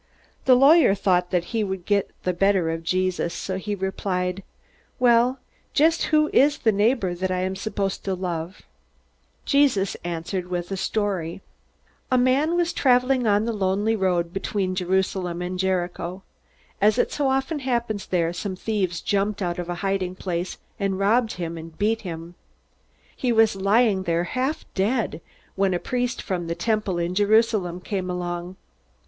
The 0.45 0.55
lawyer 0.55 0.95
thought 0.95 1.29
that 1.29 1.43
he 1.53 1.63
would 1.63 1.85
get 1.85 2.09
the 2.23 2.33
better 2.33 2.71
of 2.71 2.81
Jesus, 2.83 3.35
so 3.35 3.57
he 3.59 3.75
replied, 3.75 4.41
"Well, 4.97 5.37
just 5.75 6.05
who 6.05 6.27
is 6.33 6.57
the 6.57 6.71
neighbor 6.71 7.13
that 7.13 7.29
I 7.29 7.41
am 7.41 7.55
supposed 7.55 8.03
to 8.05 8.15
love?" 8.15 8.63
Jesus 9.45 9.93
answered 10.03 10.47
with 10.47 10.71
a 10.71 10.75
story: 10.75 11.43
"A 12.09 12.17
man 12.17 12.55
was 12.55 12.73
traveling 12.73 13.27
on 13.27 13.45
the 13.45 13.53
lonely 13.53 13.95
road 13.95 14.33
between 14.33 14.73
Jerusalem 14.73 15.39
and 15.39 15.59
Jericho. 15.59 16.23
As 16.81 16.99
so 17.09 17.29
often 17.29 17.59
happens 17.59 18.07
there, 18.07 18.33
some 18.33 18.55
thieves 18.55 19.01
jumped 19.01 19.39
out 19.39 19.59
of 19.59 19.69
a 19.69 19.75
hiding 19.85 20.15
place, 20.15 20.57
and 20.79 20.97
robbed 20.97 21.33
him 21.33 21.59
and 21.59 21.77
beat 21.77 22.01
him. 22.01 22.33
He 23.15 23.31
was 23.31 23.55
lying 23.55 24.01
there 24.01 24.23
half 24.23 24.65
dead, 24.73 25.21
when 25.55 25.75
a 25.75 25.79
priest 25.79 26.23
from 26.23 26.47
the 26.47 26.55
Temple 26.55 26.97
in 26.97 27.13
Jerusalem 27.13 27.79
came 27.79 28.09
along. 28.09 28.55